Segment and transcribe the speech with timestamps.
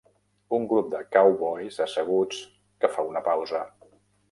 [0.57, 2.41] Un grup de cowboys asseguts
[2.85, 3.65] que fa una pausa